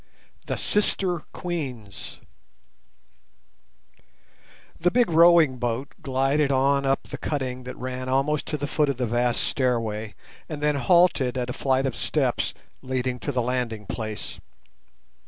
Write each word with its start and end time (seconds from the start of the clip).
THE 0.47 0.57
SISTER 0.57 1.19
QUEENS 1.31 2.21
The 4.79 4.89
big 4.89 5.11
rowing 5.11 5.59
boat 5.59 5.93
glided 6.01 6.51
on 6.51 6.87
up 6.87 7.03
the 7.03 7.19
cutting 7.19 7.65
that 7.65 7.77
ran 7.77 8.09
almost 8.09 8.47
to 8.47 8.57
the 8.57 8.65
foot 8.65 8.89
of 8.89 8.97
the 8.97 9.05
vast 9.05 9.41
stairway, 9.41 10.15
and 10.49 10.59
then 10.59 10.73
halted 10.77 11.37
at 11.37 11.51
a 11.51 11.53
flight 11.53 11.85
of 11.85 11.95
steps 11.95 12.55
leading 12.81 13.19
to 13.19 13.31
the 13.31 13.43
landing 13.43 13.85
place. 13.85 14.39